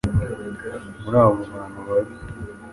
[1.01, 2.13] muri abo bantu babi.